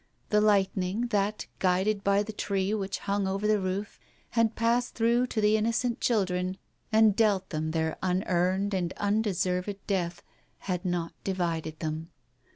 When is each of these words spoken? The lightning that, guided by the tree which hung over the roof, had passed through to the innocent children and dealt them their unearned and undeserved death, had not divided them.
The 0.31 0.41
lightning 0.41 1.09
that, 1.09 1.45
guided 1.59 2.03
by 2.03 2.23
the 2.23 2.33
tree 2.33 2.73
which 2.73 2.97
hung 2.97 3.27
over 3.27 3.45
the 3.45 3.59
roof, 3.59 3.99
had 4.31 4.55
passed 4.55 4.95
through 4.95 5.27
to 5.27 5.39
the 5.39 5.55
innocent 5.57 6.01
children 6.01 6.57
and 6.91 7.15
dealt 7.15 7.51
them 7.51 7.69
their 7.69 7.97
unearned 8.01 8.73
and 8.73 8.93
undeserved 8.97 9.75
death, 9.85 10.23
had 10.61 10.85
not 10.85 11.13
divided 11.23 11.81
them. 11.81 12.09